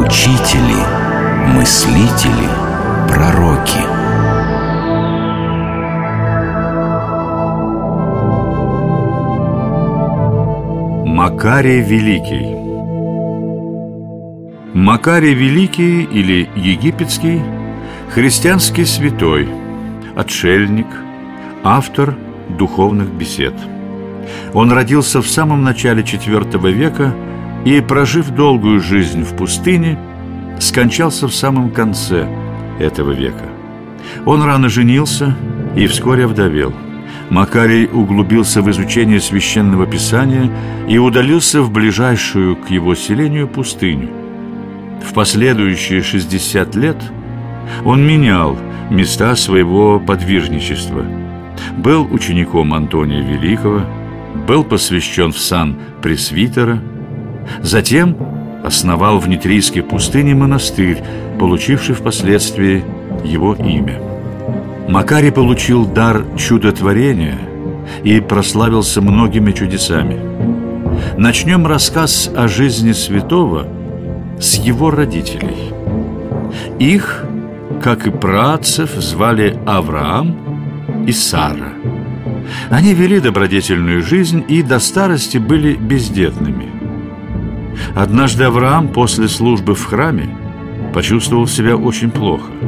Учители, 0.00 0.80
мыслители, 1.56 2.48
пророки. 3.08 3.84
Макарий 11.06 11.80
Великий 11.80 12.54
Макарий 14.74 15.34
Великий 15.34 16.02
или 16.02 16.48
Египетский– 16.56 17.40
христианский 18.14 18.84
святой, 18.84 19.48
отшельник, 20.14 20.86
автор 21.64 22.14
духовных 22.48 23.08
бесед. 23.12 23.54
Он 24.52 24.70
родился 24.70 25.20
в 25.20 25.28
самом 25.28 25.64
начале 25.64 26.02
IV 26.02 26.70
века 26.70 27.12
и, 27.64 27.80
прожив 27.80 28.30
долгую 28.30 28.80
жизнь 28.80 29.22
в 29.22 29.36
пустыне, 29.36 29.98
скончался 30.60 31.28
в 31.28 31.34
самом 31.34 31.70
конце 31.70 32.28
этого 32.78 33.12
века. 33.12 33.48
Он 34.26 34.42
рано 34.42 34.68
женился 34.68 35.36
и 35.76 35.86
вскоре 35.86 36.26
вдовел. 36.26 36.72
Макарий 37.30 37.86
углубился 37.86 38.60
в 38.62 38.70
изучение 38.70 39.18
священного 39.18 39.86
писания 39.86 40.50
и 40.88 40.98
удалился 40.98 41.62
в 41.62 41.70
ближайшую 41.70 42.56
к 42.56 42.70
его 42.70 42.94
селению 42.94 43.48
пустыню. 43.48 44.10
В 45.02 45.14
последующие 45.14 46.02
60 46.02 46.76
лет 46.76 46.96
он 47.84 48.06
менял 48.06 48.58
места 48.90 49.34
своего 49.36 49.98
подвижничества. 49.98 51.04
Был 51.78 52.06
учеником 52.12 52.74
Антония 52.74 53.22
Великого, 53.22 53.82
был 54.46 54.64
посвящен 54.64 55.32
в 55.32 55.38
сан 55.38 55.76
пресвитера, 56.02 56.80
затем 57.62 58.16
основал 58.64 59.18
в 59.18 59.28
Нитрийской 59.28 59.82
пустыне 59.82 60.34
монастырь, 60.34 61.02
получивший 61.38 61.94
впоследствии 61.94 62.82
его 63.24 63.54
имя. 63.54 64.00
Макарий 64.88 65.32
получил 65.32 65.86
дар 65.86 66.24
чудотворения 66.36 67.38
и 68.02 68.20
прославился 68.20 69.00
многими 69.00 69.52
чудесами. 69.52 70.18
Начнем 71.16 71.66
рассказ 71.66 72.30
о 72.34 72.48
жизни 72.48 72.92
святого 72.92 73.66
с 74.40 74.56
его 74.56 74.90
родителей. 74.90 75.72
Их, 76.78 77.24
как 77.82 78.06
и 78.06 78.10
працев, 78.10 78.90
звали 78.96 79.58
Авраам 79.66 81.04
и 81.06 81.12
Сара. 81.12 81.72
Они 82.70 82.94
вели 82.94 83.20
добродетельную 83.20 84.02
жизнь 84.02 84.44
и 84.48 84.62
до 84.62 84.78
старости 84.78 85.38
были 85.38 85.74
бездетными. 85.74 86.73
Однажды 87.94 88.44
Авраам 88.44 88.88
после 88.88 89.28
службы 89.28 89.74
в 89.74 89.84
храме 89.84 90.28
почувствовал 90.92 91.46
себя 91.46 91.76
очень 91.76 92.10
плохо– 92.10 92.50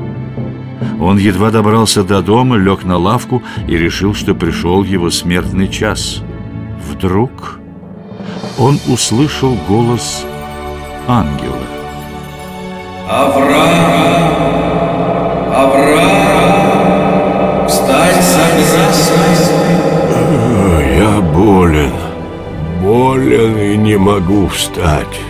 он 1.00 1.18
едва 1.18 1.50
добрался 1.50 2.02
до 2.02 2.22
дома, 2.22 2.56
лег 2.56 2.84
на 2.84 2.96
лавку 2.96 3.42
и 3.68 3.76
решил, 3.76 4.14
что 4.14 4.34
пришел 4.34 4.82
его 4.82 5.10
смертный 5.10 5.68
час. 5.68 6.22
Вдруг 6.90 7.60
он 8.58 8.78
услышал 8.88 9.56
голос 9.68 10.24
ангела. 11.06 11.56
Авраам! 13.08 13.95
Болен 23.16 23.56
и 23.56 23.78
не 23.78 23.96
могу 23.96 24.46
встать. 24.48 25.20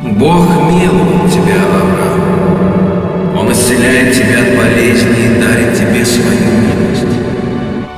Бог 0.00 0.46
милует 0.70 1.32
тебя, 1.32 1.58
Авраам. 1.74 3.36
Он 3.36 3.50
исцеляет 3.50 4.14
тебя 4.14 4.38
от 4.38 4.56
болезни 4.56 5.24
и 5.24 5.40
дарит 5.42 5.74
тебе 5.76 6.04
свою 6.04 6.38
милость. 6.38 7.18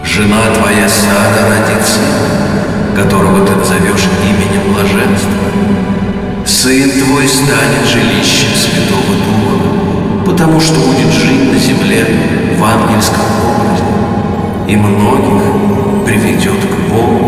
Жена 0.02 0.40
твоя 0.54 0.88
Сада 0.88 1.40
родит 1.50 1.86
сына, 1.86 2.96
которого 2.96 3.46
ты 3.46 3.54
назовешь 3.54 4.08
именем 4.24 4.72
блаженства. 4.72 5.44
Сын 6.46 6.90
твой 6.90 7.28
станет 7.28 7.84
жилищем 7.86 8.48
Святого 8.56 9.14
Духа, 9.26 10.30
потому 10.30 10.58
что 10.58 10.80
будет 10.80 11.12
жить 11.12 11.52
на 11.52 11.58
земле 11.58 12.06
в 12.56 12.64
ангельском 12.64 13.26
образе 13.44 13.84
и 14.68 14.76
многих 14.76 15.42
приведет 16.06 16.60
к 16.64 16.90
Богу. 16.90 17.19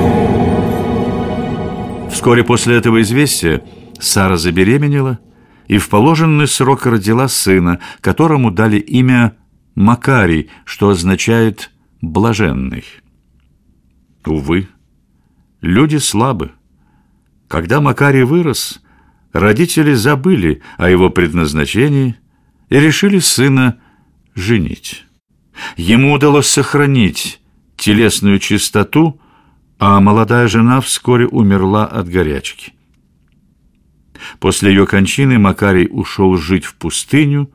Вскоре 2.22 2.44
после 2.44 2.76
этого 2.76 3.02
известия 3.02 3.64
Сара 3.98 4.36
забеременела– 4.36 5.18
и 5.72 5.78
в 5.78 5.88
положенный 5.88 6.46
срок 6.46 6.84
родила 6.84 7.28
сына, 7.28 7.80
которому 8.02 8.50
дали 8.50 8.78
имя 8.78 9.38
Макарий, 9.74 10.50
что 10.66 10.90
означает 10.90 11.70
«блаженный». 12.02 12.84
Увы, 14.26 14.68
люди 15.62 15.96
слабы. 15.96 16.52
Когда 17.48 17.80
Макарий 17.80 18.24
вырос, 18.24 18.82
родители 19.32 19.94
забыли 19.94 20.60
о 20.76 20.90
его 20.90 21.08
предназначении 21.08 22.16
и 22.68 22.78
решили 22.78 23.18
сына 23.18 23.78
женить. 24.34 25.06
Ему 25.78 26.12
удалось 26.12 26.48
сохранить 26.48 27.40
телесную 27.78 28.40
чистоту, 28.40 29.18
а 29.84 29.98
молодая 29.98 30.46
жена 30.46 30.80
вскоре 30.80 31.26
умерла 31.26 31.84
от 31.84 32.08
горячки. 32.08 32.72
После 34.38 34.70
ее 34.70 34.86
кончины 34.86 35.40
Макарий 35.40 35.88
ушел 35.90 36.36
жить 36.36 36.64
в 36.64 36.76
пустыню, 36.76 37.50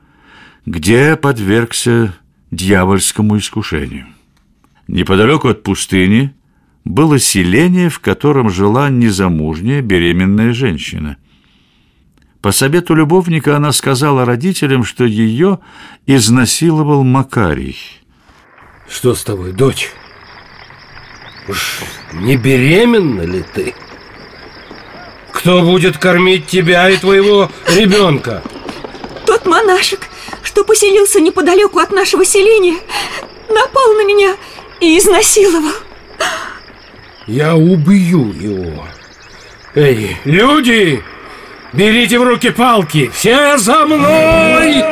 где 0.66 1.16
подвергся 1.16 2.18
дьявольскому 2.52 3.38
искушению. 3.38 4.08
Неподалеку 4.90 5.48
от 5.48 5.64
пустыни 5.64 6.36
было 6.84 7.18
селение, 7.18 7.88
в 7.88 8.02
котором 8.02 8.50
жила 8.50 8.90
незамужняя 8.90 9.82
беременная 9.82 10.52
женщина. 10.52 11.16
По 12.42 12.52
совету 12.52 12.94
любовника 12.94 13.56
она 13.56 13.72
сказала 13.72 14.26
родителям, 14.26 14.84
что 14.84 15.06
ее 15.06 15.60
изнасиловал 16.06 17.06
Макарий. 17.06 17.78
Что 18.90 19.16
с 19.16 19.24
тобой, 19.24 19.54
дочь? 19.54 19.94
Уж 21.48 21.80
не 22.14 22.36
беременна 22.36 23.22
ли 23.22 23.44
ты? 23.54 23.74
Кто 25.32 25.62
будет 25.62 25.98
кормить 25.98 26.48
тебя 26.48 26.90
и 26.90 26.98
твоего 26.98 27.50
ребенка? 27.68 28.44
Тот 29.26 29.46
монашек, 29.46 30.02
что 30.44 30.64
поселился 30.64 31.20
неподалеку 31.22 31.80
от 31.80 31.92
нашего 31.92 32.26
селения, 32.26 32.78
напал 33.50 33.94
на 33.94 34.06
меня 34.06 34.36
и 34.80 34.98
изнасиловал. 34.98 35.74
Я 37.28 37.56
убью 37.56 38.34
его. 38.34 38.86
Эй, 39.76 40.18
люди, 40.26 41.04
берите 41.72 42.20
в 42.20 42.24
руки 42.24 42.50
палки, 42.50 43.12
все 43.14 43.58
за 43.58 43.86
мной! 43.86 44.84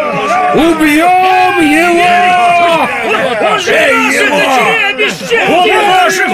Убьем 0.53 1.61
его! 1.71 2.87
Эй, 3.67 3.95
его! 4.13 4.35
Он 5.47 5.89
ваших 5.89 6.27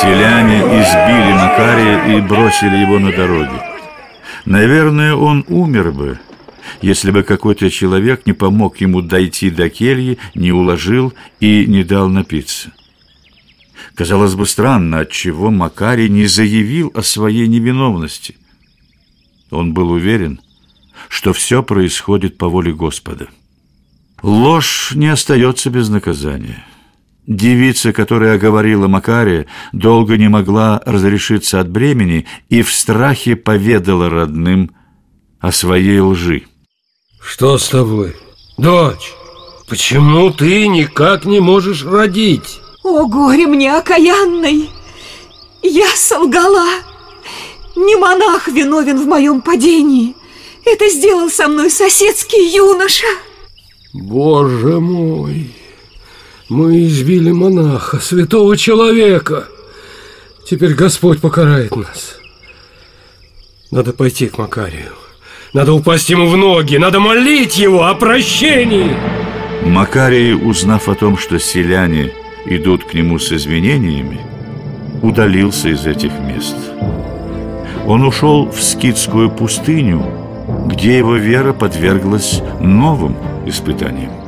Селяне 0.00 0.58
избили 0.80 1.32
Макария 1.32 2.16
и 2.16 2.20
бросили 2.20 2.76
его 2.76 2.98
на 2.98 3.12
дороге. 3.12 3.62
Наверное, 4.44 5.14
он 5.14 5.44
умер 5.48 5.92
бы, 5.92 6.18
если 6.80 7.10
бы 7.10 7.22
какой-то 7.22 7.70
человек 7.70 8.26
не 8.26 8.32
помог 8.32 8.80
ему 8.80 9.02
дойти 9.02 9.50
до 9.50 9.68
кельи, 9.68 10.18
не 10.34 10.52
уложил 10.52 11.12
и 11.40 11.66
не 11.66 11.84
дал 11.84 12.08
напиться. 12.08 12.72
Казалось 13.94 14.34
бы, 14.34 14.46
странно, 14.46 15.00
отчего 15.00 15.50
Макарий 15.50 16.08
не 16.08 16.26
заявил 16.26 16.92
о 16.94 17.02
своей 17.02 17.46
невиновности. 17.48 18.36
Он 19.50 19.72
был 19.72 19.90
уверен, 19.90 20.40
что 21.08 21.32
все 21.32 21.62
происходит 21.62 22.36
по 22.36 22.48
воле 22.48 22.72
Господа. 22.72 23.28
Ложь 24.22 24.92
не 24.94 25.08
остается 25.08 25.70
без 25.70 25.88
наказания. 25.88 26.64
Девица, 27.26 27.92
которая 27.92 28.36
оговорила 28.36 28.86
Макария, 28.86 29.46
долго 29.72 30.16
не 30.16 30.28
могла 30.28 30.80
разрешиться 30.86 31.58
от 31.58 31.68
бремени 31.68 32.26
и 32.48 32.62
в 32.62 32.72
страхе 32.72 33.34
поведала 33.34 34.08
родным 34.08 34.70
о 35.40 35.50
своей 35.50 35.98
лжи. 35.98 36.44
Что 37.20 37.58
с 37.58 37.68
тобой, 37.68 38.14
дочь? 38.58 39.12
Почему 39.68 40.30
ты 40.30 40.68
никак 40.68 41.24
не 41.24 41.40
можешь 41.40 41.84
родить? 41.84 42.60
О, 42.84 43.06
горе 43.06 43.48
мне 43.48 43.74
окаянной! 43.74 44.70
Я 45.62 45.88
солгала! 45.96 46.68
Не 47.74 47.96
монах 47.96 48.46
виновен 48.46 49.02
в 49.02 49.06
моем 49.06 49.40
падении. 49.40 50.14
Это 50.64 50.88
сделал 50.88 51.28
со 51.28 51.48
мной 51.48 51.70
соседский 51.70 52.54
юноша. 52.54 53.06
Боже 53.92 54.78
мой! 54.78 55.55
Мы 56.48 56.86
избили 56.86 57.32
монаха, 57.32 57.98
святого 57.98 58.56
человека. 58.56 59.48
Теперь 60.48 60.74
Господь 60.74 61.20
покарает 61.20 61.74
нас. 61.74 62.18
Надо 63.72 63.92
пойти 63.92 64.28
к 64.28 64.38
Макарию. 64.38 64.92
Надо 65.52 65.72
упасть 65.72 66.08
ему 66.08 66.28
в 66.28 66.36
ноги, 66.36 66.76
надо 66.76 67.00
молить 67.00 67.58
его 67.58 67.86
о 67.86 67.94
прощении. 67.94 68.96
Макарий, 69.64 70.34
узнав 70.34 70.88
о 70.88 70.94
том, 70.94 71.18
что 71.18 71.40
селяне 71.40 72.12
идут 72.44 72.84
к 72.84 72.94
нему 72.94 73.18
с 73.18 73.32
извинениями, 73.32 74.20
удалился 75.02 75.70
из 75.70 75.84
этих 75.84 76.12
мест. 76.20 76.54
Он 77.86 78.04
ушел 78.04 78.48
в 78.48 78.62
скитскую 78.62 79.30
пустыню, 79.30 80.04
где 80.66 80.98
его 80.98 81.16
вера 81.16 81.52
подверглась 81.52 82.40
новым 82.60 83.16
испытаниям. 83.46 84.25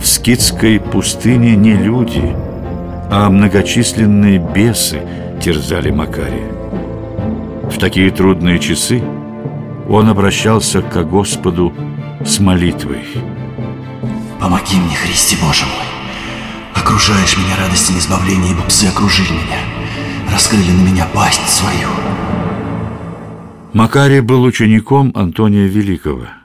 В 0.00 0.06
скитской 0.06 0.78
пустыне 0.78 1.56
не 1.56 1.74
люди, 1.74 2.34
а 3.10 3.28
многочисленные 3.30 4.38
бесы 4.38 5.00
терзали 5.42 5.90
Макария. 5.90 6.52
В 7.68 7.78
такие 7.78 8.10
трудные 8.10 8.58
часы 8.60 9.02
он 9.88 10.08
обращался 10.08 10.82
к 10.82 11.02
Господу 11.04 11.74
с 12.24 12.38
молитвой. 12.38 13.04
Помоги 14.40 14.76
мне, 14.76 14.94
Христе 14.94 15.36
Боже 15.42 15.64
мой. 15.64 15.86
Окружаешь 16.74 17.36
меня 17.36 17.56
радостями 17.56 17.98
избавления, 17.98 18.52
ибо 18.52 18.62
псы 18.62 18.86
окружили 18.86 19.32
меня. 19.32 19.58
Раскрыли 20.32 20.70
на 20.70 20.88
меня 20.88 21.06
пасть 21.12 21.48
свою. 21.48 21.88
Макарий 23.72 24.20
был 24.20 24.44
учеником 24.44 25.10
Антония 25.14 25.66
Великого. 25.66 26.37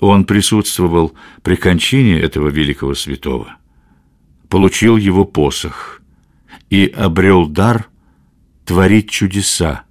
Он 0.00 0.24
присутствовал 0.24 1.14
при 1.42 1.56
кончине 1.56 2.20
этого 2.20 2.48
великого 2.48 2.94
святого, 2.94 3.56
получил 4.48 4.96
его 4.96 5.24
посох 5.24 6.02
и 6.68 6.86
обрел 6.86 7.46
дар 7.46 7.88
творить 8.64 9.10
чудеса, 9.10 9.84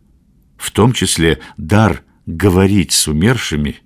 в 0.57 0.72
том 0.72 0.94
числе 0.94 1.40
дар 1.57 2.04
говорить 2.25 2.92
с 2.92 3.07
умершими 3.07 3.78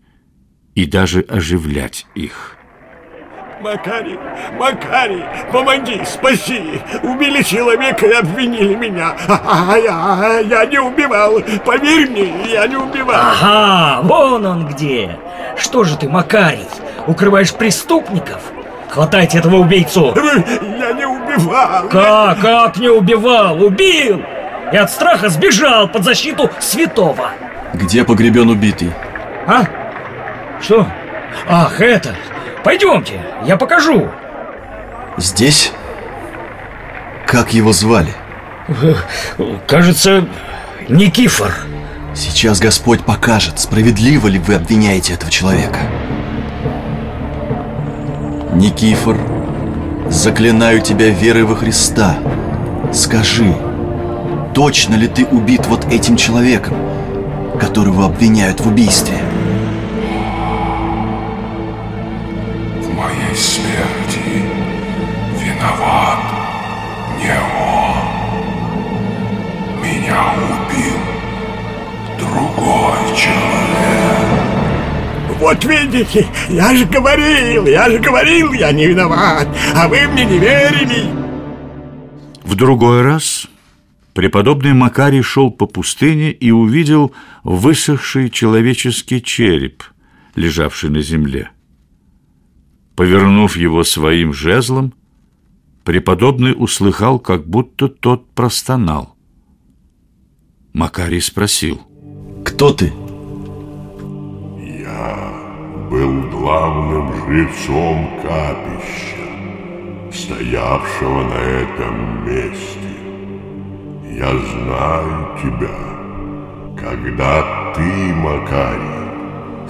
и 0.76 0.86
даже 0.86 1.22
оживлять 1.22 2.06
их. 2.16 2.59
Макарий, 3.62 4.18
Макарий, 4.58 5.24
помоги, 5.52 6.02
спаси! 6.06 6.82
Убили 7.04 7.42
человека 7.42 8.06
и 8.06 8.14
обвинили 8.14 8.74
меня. 8.74 9.14
А, 9.28 9.76
я, 9.78 10.40
я 10.40 10.66
не 10.66 10.80
убивал. 10.80 11.42
Поверь 11.66 12.10
мне, 12.10 12.34
я 12.54 12.68
не 12.68 12.78
убивал. 12.78 13.20
Ага, 13.20 14.02
вон 14.04 14.46
он 14.46 14.68
где. 14.68 15.18
Что 15.58 15.84
же 15.84 15.98
ты, 15.98 16.08
Макарий, 16.08 16.68
укрываешь 17.06 17.54
преступников? 17.54 18.42
Хватайте 18.90 19.40
этого 19.40 19.58
убийцу. 19.58 20.16
Я 20.16 20.94
не 20.94 21.06
убивал. 21.06 21.90
Как, 21.90 22.40
как 22.40 22.78
не 22.78 22.88
убивал? 22.88 23.62
Убил! 23.62 24.22
И 24.72 24.78
от 24.78 24.90
страха 24.90 25.28
сбежал 25.28 25.90
под 25.90 26.06
защиту 26.06 26.50
святого. 26.60 27.32
Где 27.74 28.06
погребен 28.06 28.50
убитый? 28.50 28.94
А? 29.46 29.64
Что? 30.62 30.88
Ах, 31.48 31.82
это... 31.82 32.16
Пойдемте, 32.64 33.22
я 33.46 33.58
покажу. 33.58 34.10
Здесь? 35.18 35.72
Как 37.26 37.54
его 37.54 37.72
звали? 37.72 38.14
Кажется, 39.68 40.28
Никифор. 40.88 41.54
Сейчас 42.16 42.60
Господь 42.60 43.06
покажет, 43.06 43.60
справедливо 43.60 44.28
ли 44.28 44.40
вы 44.40 44.56
обвиняете 44.56 45.14
этого 45.14 45.32
человека. 45.32 45.80
Никифор, 48.54 49.18
заклинаю 50.10 50.82
тебя 50.82 51.10
верой 51.10 51.44
во 51.44 51.56
Христа. 51.56 52.18
Скажи, 52.92 53.56
точно 54.54 54.96
ли 54.96 55.08
ты 55.08 55.26
убит 55.26 55.68
вот 55.68 55.86
этим 55.86 56.18
человеком, 56.18 56.76
которого 57.60 58.06
обвиняют 58.06 58.60
в 58.60 58.68
убийстве? 58.68 59.18
Смерти 63.40 64.44
виноват 65.40 66.20
не 67.20 67.38
он. 67.58 67.98
Меня 69.82 70.34
убил 70.36 71.00
другой 72.20 73.16
человек. 73.16 73.60
Вот 75.40 75.64
видите, 75.64 76.28
я 76.50 76.76
же 76.76 76.86
говорил, 76.86 77.66
я 77.66 77.90
же 77.90 78.00
говорил, 78.00 78.52
я 78.52 78.74
не 78.74 78.88
виноват, 78.88 79.48
а 79.74 79.88
вы 79.88 80.06
мне 80.08 80.26
не 80.26 80.38
верили. 80.38 81.06
В 82.44 82.56
другой 82.56 83.04
раз 83.04 83.48
преподобный 84.14 84.74
Макарий 84.74 85.22
шел 85.22 85.50
по 85.50 85.66
пустыне 85.66 86.32
и 86.32 86.52
увидел 86.52 87.14
высохший 87.46 88.30
человеческий 88.30 89.24
череп, 89.24 89.84
лежавший 90.36 90.90
на 90.90 91.02
земле. 91.02 91.52
Повернув 93.00 93.56
его 93.56 93.86
своим 93.86 94.34
жезлом, 94.34 94.94
преподобный 95.86 96.54
услыхал, 96.54 97.18
как 97.18 97.48
будто 97.48 97.88
тот 97.88 98.30
простонал. 98.32 99.16
Макарий 100.74 101.22
спросил. 101.22 101.80
Кто 102.44 102.74
ты? 102.74 102.92
Я 104.58 105.88
был 105.90 106.30
главным 106.30 107.14
жрецом 107.24 108.20
капища, 108.22 109.24
стоявшего 110.12 111.24
на 111.24 111.42
этом 111.64 112.26
месте. 112.26 112.92
Я 114.12 114.38
знаю 114.38 115.38
тебя, 115.42 116.76
когда 116.78 117.74
ты, 117.78 118.14
Макарий, 118.14 119.09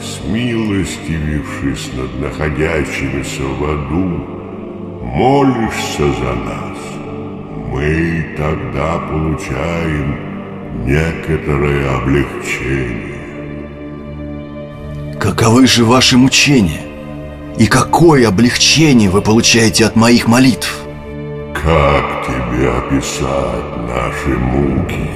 смилостивившись 0.02 1.90
над 1.98 2.22
находящимися 2.22 3.44
в 3.60 3.64
аду, 3.64 4.20
молишься 5.04 6.04
за 6.04 6.36
нас, 6.36 6.78
мы 7.72 8.26
тогда 8.38 9.00
получаем 9.00 10.16
некоторое 10.86 11.98
облегчение. 11.98 13.10
Каковы 15.20 15.68
же 15.68 15.84
ваши 15.84 16.18
мучения? 16.18 16.82
И 17.58 17.68
какое 17.68 18.28
облегчение 18.28 19.10
вы 19.10 19.22
получаете 19.22 19.86
от 19.86 19.96
моих 19.96 20.28
молитв? 20.28 20.86
Как 21.54 22.26
тебе 22.26 22.70
описать 22.70 23.78
наши 23.88 24.38
муки? 24.38 25.10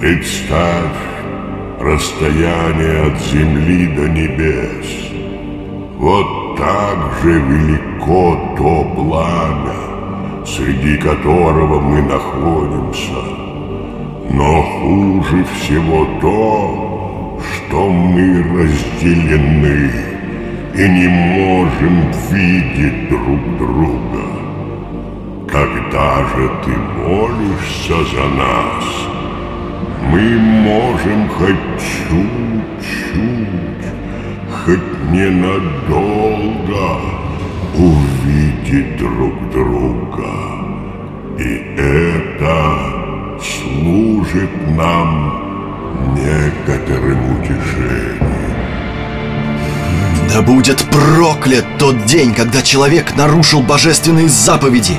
Представь 0.00 1.15
расстояние 1.80 3.06
от 3.06 3.20
земли 3.20 3.86
до 3.88 4.08
небес. 4.08 4.86
Вот 5.98 6.56
так 6.56 7.12
же 7.22 7.40
велико 7.40 8.54
то 8.56 8.84
пламя, 8.94 10.44
среди 10.46 10.96
которого 10.96 11.80
мы 11.80 12.02
находимся. 12.02 13.22
Но 14.30 14.62
хуже 14.62 15.44
всего 15.44 16.06
то, 16.20 17.40
что 17.40 17.88
мы 17.88 18.42
разделены 18.42 19.90
и 20.74 20.88
не 20.88 21.08
можем 21.08 22.10
видеть 22.30 23.08
друг 23.08 23.58
друга. 23.58 24.26
Когда 25.48 26.24
же 26.28 26.50
ты 26.64 26.70
молишься 26.70 27.94
за 28.14 28.28
нас, 28.36 29.15
мы 30.10 30.38
можем 30.38 31.28
хоть 31.28 31.56
чуть-чуть, 32.08 33.46
хоть 34.50 35.10
ненадолго 35.10 37.00
увидеть 37.74 38.96
друг 38.98 39.50
друга. 39.50 40.32
И 41.38 41.50
это 41.76 42.56
служит 43.42 44.50
нам 44.76 46.14
некоторым 46.14 47.38
утешением. 47.38 48.16
Да 50.32 50.42
будет 50.42 50.82
проклят 50.90 51.64
тот 51.78 52.04
день, 52.06 52.34
когда 52.34 52.62
человек 52.62 53.16
нарушил 53.16 53.62
божественные 53.62 54.28
заповеди. 54.28 54.98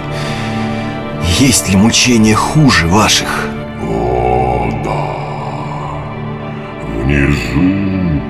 Есть 1.40 1.70
ли 1.70 1.76
мучения 1.76 2.36
хуже 2.36 2.88
ваших? 2.88 3.57
Внизу, 7.18 8.22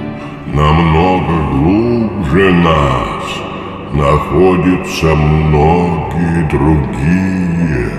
намного 0.53 1.33
глубже 1.51 2.53
нас, 2.53 3.23
находятся 3.91 5.07
многие 5.13 6.49
другие. 6.49 7.91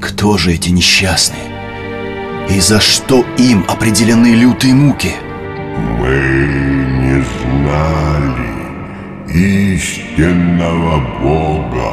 Кто 0.00 0.36
же 0.38 0.54
эти 0.54 0.70
несчастные? 0.70 1.38
И 2.50 2.58
за 2.58 2.80
что 2.80 3.24
им 3.38 3.64
определены 3.68 4.34
лютые 4.34 4.74
муки? 4.74 5.12
Мы 6.00 6.16
не 7.02 7.24
знали 7.38 8.54
истинного 9.28 10.98
Бога, 11.22 11.92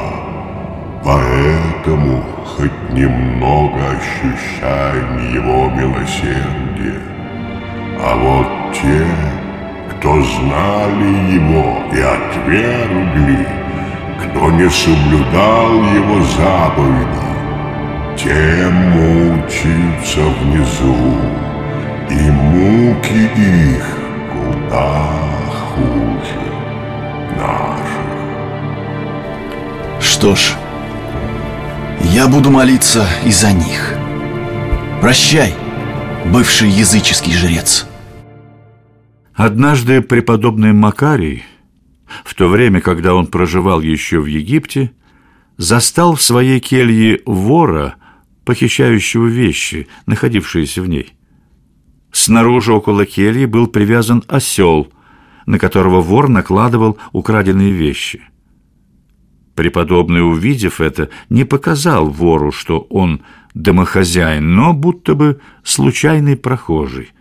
поэтому 1.03 2.23
хоть 2.43 2.89
немного 2.91 3.91
ощущаем 3.91 5.31
Его 5.31 5.69
милосердие. 5.69 7.12
А 8.05 8.15
вот 8.17 8.73
те, 8.73 9.07
кто 9.91 10.21
знали 10.21 11.35
Его 11.35 11.81
и 11.93 12.01
отвергли, 12.01 13.47
кто 14.19 14.51
не 14.51 14.69
соблюдал 14.69 15.71
Его 15.95 16.21
заповеди, 16.35 17.33
те 18.17 18.69
мучаются 18.69 20.19
внизу, 20.41 21.17
и 22.09 22.29
муки 22.29 23.23
их 23.37 23.87
куда 24.33 25.07
хуже 25.73 26.43
наших. 27.37 28.03
Что 30.01 30.35
ж, 30.35 30.55
я 32.01 32.27
буду 32.27 32.51
молиться 32.51 33.07
и 33.23 33.31
за 33.31 33.53
них. 33.53 33.95
Прощай, 34.99 35.53
бывший 36.25 36.69
языческий 36.69 37.33
жрец. 37.33 37.87
Однажды 39.35 40.01
преподобный 40.01 40.73
Макарий, 40.73 41.43
в 42.23 42.35
то 42.35 42.47
время, 42.47 42.81
когда 42.81 43.15
он 43.15 43.25
проживал 43.25 43.81
еще 43.81 44.19
в 44.19 44.27
Египте, 44.27 44.91
застал 45.57 46.15
в 46.15 46.21
своей 46.21 46.59
келье 46.59 47.19
вора, 47.25 47.95
похищающего 48.45 49.25
вещи, 49.25 49.87
находившиеся 50.05 50.83
в 50.83 50.87
ней. 50.87 51.13
Снаружи 52.11 52.71
около 52.73 53.07
кельи 53.07 53.45
был 53.45 53.65
привязан 53.65 54.23
осел, 54.27 54.89
на 55.47 55.57
которого 55.57 56.01
вор 56.01 56.29
накладывал 56.29 56.99
украденные 57.11 57.71
вещи. 57.71 58.21
Преподобный, 59.55 60.21
увидев 60.21 60.79
это, 60.79 61.09
не 61.29 61.43
показал 61.43 62.07
вору, 62.09 62.51
что 62.51 62.81
он 62.81 63.21
домохозяин, 63.55 64.55
но 64.55 64.73
будто 64.73 65.15
бы 65.15 65.41
случайный 65.63 66.37
прохожий. 66.37 67.13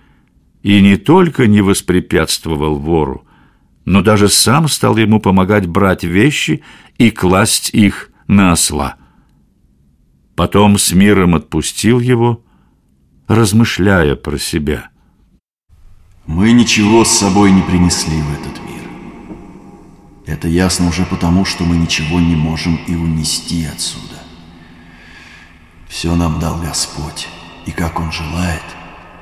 И 0.63 0.81
не 0.81 0.97
только 0.97 1.47
не 1.47 1.61
воспрепятствовал 1.61 2.77
вору, 2.77 3.25
но 3.85 4.03
даже 4.03 4.29
сам 4.29 4.69
стал 4.69 4.97
ему 4.97 5.21
помогать 5.21 5.67
брать 5.67 6.05
вещи 6.05 6.63
и 6.99 7.11
класть 7.11 7.71
их 7.71 8.11
на 8.29 8.53
осла. 8.53 8.97
Потом 10.37 10.79
с 10.79 10.93
миром 10.93 11.35
отпустил 11.35 11.99
его, 11.99 12.45
размышляя 13.27 14.15
про 14.15 14.39
себя. 14.39 14.91
Мы 16.27 16.53
ничего 16.53 17.05
с 17.05 17.11
собой 17.11 17.51
не 17.51 17.63
принесли 17.63 18.23
в 18.23 18.33
этот 18.33 18.63
мир. 18.63 18.85
Это 20.27 20.47
ясно 20.47 20.89
уже 20.89 21.05
потому, 21.05 21.45
что 21.45 21.65
мы 21.65 21.77
ничего 21.77 22.21
не 22.21 22.37
можем 22.37 22.77
и 22.87 22.95
унести 22.95 23.65
отсюда. 23.65 24.23
Все 25.89 26.15
нам 26.15 26.39
дал 26.39 26.61
Господь, 26.61 27.29
и 27.67 27.73
как 27.73 27.99
Он 27.99 28.13
желает, 28.13 28.63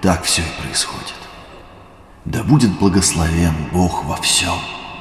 так 0.02 0.22
все 0.24 0.42
и 0.42 0.62
происходит. 0.62 1.14
Да 2.24 2.42
будет 2.42 2.78
благословен 2.78 3.54
Бог 3.72 4.04
во 4.04 4.16
всем. 4.16 4.54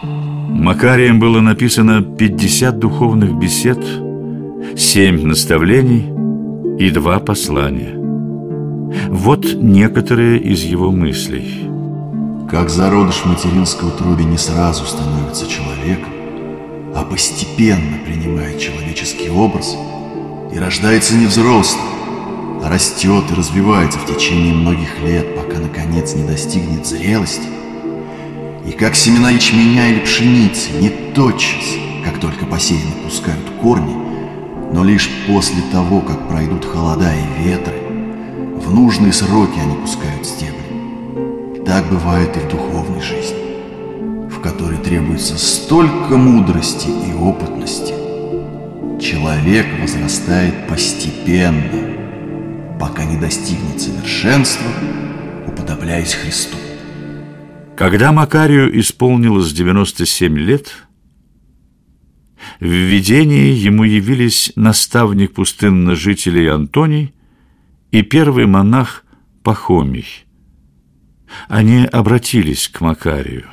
Макарием 0.03 1.19
было 1.19 1.41
написано 1.41 2.01
50 2.01 2.79
духовных 2.79 3.33
бесед, 3.33 3.83
7 4.77 5.25
наставлений 5.25 6.05
и 6.79 6.89
два 6.91 7.19
послания. 7.19 7.93
Вот 9.09 9.45
некоторые 9.53 10.39
из 10.39 10.63
его 10.63 10.91
мыслей. 10.91 11.69
Как 12.49 12.69
зародыш 12.69 13.17
в 13.17 13.25
материнской 13.25 13.89
утробе 13.89 14.23
не 14.23 14.37
сразу 14.37 14.85
становится 14.85 15.45
человеком, 15.45 16.13
а 16.95 17.03
постепенно 17.03 17.97
принимает 18.05 18.59
человеческий 18.59 19.29
образ 19.29 19.75
и 20.53 20.57
рождается 20.57 21.15
не 21.15 21.27
взрослым, 21.27 21.98
растет 22.63 23.25
и 23.31 23.35
развивается 23.35 23.99
в 23.99 24.05
течение 24.05 24.53
многих 24.53 24.99
лет, 24.99 25.35
пока 25.35 25.59
наконец 25.59 26.13
не 26.13 26.23
достигнет 26.23 26.85
зрелости. 26.85 27.47
И 28.65 28.71
как 28.71 28.95
семена 28.95 29.31
ячменя 29.31 29.89
или 29.89 29.99
пшеницы 29.99 30.71
не 30.79 30.89
тотчас, 30.89 31.77
как 32.05 32.19
только 32.19 32.45
посеяны 32.45 32.91
пускают 33.03 33.49
корни, 33.61 33.95
но 34.73 34.83
лишь 34.83 35.09
после 35.27 35.61
того, 35.71 36.01
как 36.01 36.27
пройдут 36.27 36.65
холода 36.65 37.11
и 37.13 37.43
ветры, 37.43 37.75
в 38.57 38.73
нужные 38.73 39.13
сроки 39.13 39.57
они 39.59 39.75
пускают 39.77 40.25
стебли. 40.25 41.63
Так 41.65 41.89
бывает 41.89 42.35
и 42.35 42.39
в 42.39 42.49
духовной 42.49 43.01
жизни, 43.01 44.29
в 44.29 44.39
которой 44.41 44.77
требуется 44.77 45.37
столько 45.37 46.17
мудрости 46.17 46.87
и 46.87 47.13
опытности. 47.13 47.93
Человек 48.99 49.65
возрастает 49.81 50.67
постепенно, 50.67 52.08
пока 52.79 53.05
не 53.05 53.17
достигнет 53.17 53.81
совершенства, 53.81 54.71
уподобляясь 55.47 56.13
Христу. 56.13 56.57
Когда 57.75 58.11
Макарию 58.11 58.79
исполнилось 58.79 59.51
97 59.53 60.37
лет, 60.37 60.73
в 62.59 62.65
видении 62.65 63.53
ему 63.53 63.83
явились 63.83 64.51
наставник 64.55 65.33
пустынных 65.33 65.97
жителей 65.97 66.47
Антоний 66.47 67.13
и 67.91 68.01
первый 68.01 68.45
монах 68.45 69.03
Пахомий. 69.43 70.25
Они 71.47 71.85
обратились 71.85 72.67
к 72.67 72.81
Макарию. 72.81 73.45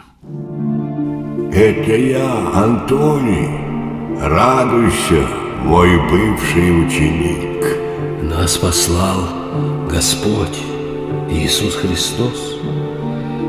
Это 1.52 1.96
я, 1.96 2.50
Антоний. 2.54 3.48
Радуйся, 4.20 5.28
мой 5.62 5.96
бывший 6.10 6.86
ученик. 6.86 7.85
Нас 8.38 8.58
послал 8.58 9.22
Господь 9.90 10.58
Иисус 11.30 11.74
Христос, 11.74 12.58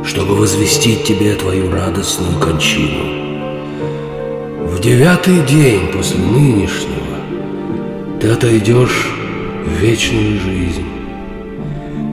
чтобы 0.06 0.34
возвестить 0.34 1.04
тебе 1.04 1.36
твою 1.36 1.70
радостную 1.70 2.40
кончину. 2.40 3.04
В 4.66 4.80
девятый 4.80 5.42
день 5.46 5.92
после 5.92 6.20
нынешнего 6.20 7.18
ты 8.22 8.30
отойдешь 8.30 9.10
в 9.66 9.72
вечную 9.82 10.40
жизнь. 10.40 10.88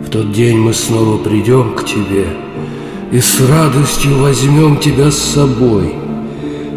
В 0.04 0.10
тот 0.10 0.32
день 0.32 0.58
мы 0.58 0.74
снова 0.74 1.18
придем 1.18 1.76
к 1.76 1.84
тебе 1.86 2.26
и 3.12 3.20
с 3.20 3.40
радостью 3.48 4.18
возьмем 4.18 4.78
тебя 4.78 5.12
с 5.12 5.18
собой, 5.18 5.94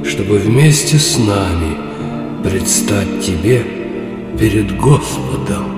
чтобы 0.05 0.37
вместе 0.37 0.99
с 0.99 1.17
нами 1.17 1.75
предстать 2.43 3.25
тебе 3.25 3.65
перед 4.37 4.77
Господом 4.77 5.76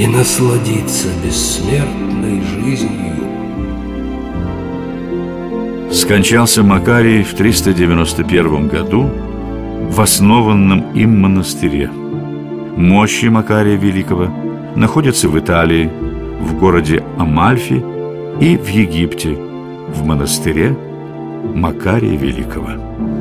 и 0.00 0.06
насладиться 0.06 1.08
бессмертной 1.22 2.40
жизнью. 2.40 3.16
Скончался 5.92 6.62
Макарий 6.62 7.22
в 7.22 7.34
391 7.34 8.68
году 8.68 9.10
в 9.90 10.00
основанном 10.00 10.94
им 10.94 11.20
монастыре. 11.20 11.90
Мощи 12.78 13.26
Макария 13.26 13.76
Великого 13.76 14.30
находятся 14.74 15.28
в 15.28 15.38
Италии, 15.38 15.90
в 16.40 16.58
городе 16.58 17.04
Амальфи 17.18 17.84
и 18.40 18.56
в 18.56 18.68
Египте, 18.68 19.36
в 19.94 20.06
монастыре 20.06 20.74
Макария 21.54 22.16
Великого. 22.16 23.19